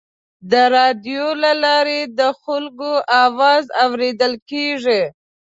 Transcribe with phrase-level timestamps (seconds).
[0.51, 2.91] د راډیو له لارې د خلکو
[3.25, 5.01] اواز اورېدل کېږي.